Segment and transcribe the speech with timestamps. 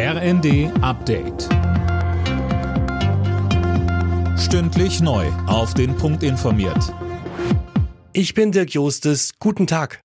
[0.00, 1.48] RND Update.
[4.38, 5.26] Stündlich neu.
[5.48, 6.94] Auf den Punkt informiert.
[8.12, 9.32] Ich bin Dirk Jostes.
[9.40, 10.00] Guten Tag.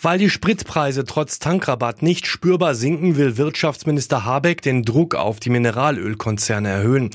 [0.00, 5.50] Weil die Spritpreise trotz Tankrabatt nicht spürbar sinken, will Wirtschaftsminister Habeck den Druck auf die
[5.50, 7.10] Mineralölkonzerne erhöhen.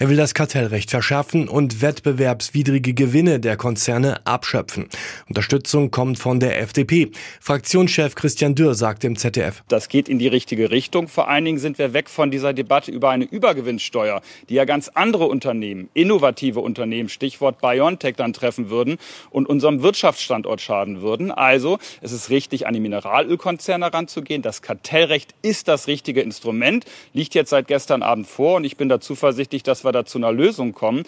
[0.00, 4.86] Er will das Kartellrecht verschärfen und wettbewerbswidrige Gewinne der Konzerne abschöpfen.
[5.28, 7.10] Unterstützung kommt von der FDP.
[7.40, 9.64] Fraktionschef Christian Dürr sagt im ZDF.
[9.66, 11.08] Das geht in die richtige Richtung.
[11.08, 14.86] Vor allen Dingen sind wir weg von dieser Debatte über eine Übergewinnsteuer, die ja ganz
[14.86, 18.98] andere Unternehmen, innovative Unternehmen, Stichwort BioNTech dann treffen würden
[19.30, 21.32] und unserem Wirtschaftsstandort schaden würden.
[21.32, 24.42] Also es ist richtig, an die Mineralölkonzerne heranzugehen.
[24.42, 26.84] Das Kartellrecht ist das richtige Instrument,
[27.14, 30.04] liegt jetzt seit gestern Abend vor und ich bin da zuversichtlich, dass wir wir da
[30.04, 31.04] zu einer Lösung kommen.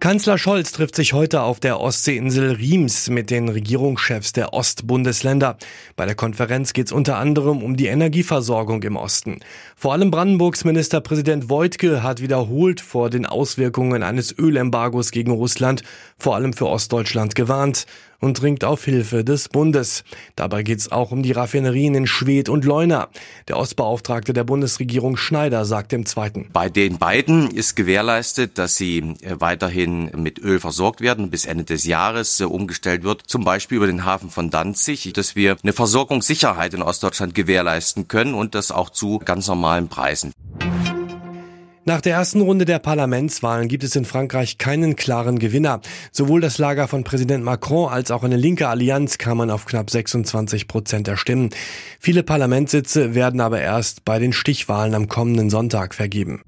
[0.00, 5.56] Kanzler Scholz trifft sich heute auf der Ostseeinsel Riems mit den Regierungschefs der Ostbundesländer.
[5.94, 9.38] Bei der Konferenz geht es unter anderem um die Energieversorgung im Osten.
[9.76, 15.84] Vor allem Brandenburgs Ministerpräsident Wojtke hat wiederholt vor den Auswirkungen eines Ölembargos gegen Russland,
[16.18, 17.86] vor allem für Ostdeutschland, gewarnt
[18.22, 20.04] und dringt auf Hilfe des Bundes.
[20.36, 23.08] Dabei geht es auch um die Raffinerien in Schwedt und Leuna.
[23.48, 26.48] Der Ostbeauftragte der Bundesregierung Schneider sagt im Zweiten.
[26.52, 31.64] Bei den beiden ist gewährleistet, dass sie äh, weiterhin mit Öl versorgt werden, bis Ende
[31.64, 35.72] des Jahres äh, umgestellt wird, zum Beispiel über den Hafen von Danzig, dass wir eine
[35.72, 40.32] Versorgungssicherheit in Ostdeutschland gewährleisten können und das auch zu ganz normalen Preisen.
[41.84, 45.80] Nach der ersten Runde der Parlamentswahlen gibt es in Frankreich keinen klaren Gewinner.
[46.12, 50.68] Sowohl das Lager von Präsident Macron als auch eine linke Allianz kamen auf knapp 26
[50.68, 51.50] Prozent der Stimmen.
[51.98, 56.42] Viele Parlamentssitze werden aber erst bei den Stichwahlen am kommenden Sonntag vergeben.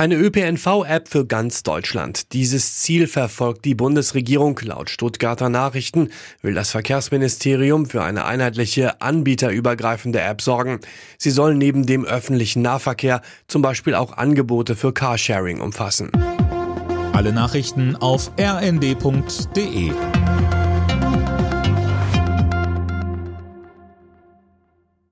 [0.00, 2.32] Eine ÖPNV-App für ganz Deutschland.
[2.32, 4.60] Dieses Ziel verfolgt die Bundesregierung.
[4.62, 6.10] Laut Stuttgarter Nachrichten
[6.40, 10.78] will das Verkehrsministerium für eine einheitliche, anbieterübergreifende App sorgen.
[11.18, 16.12] Sie soll neben dem öffentlichen Nahverkehr zum Beispiel auch Angebote für Carsharing umfassen.
[17.12, 19.90] Alle Nachrichten auf rnd.de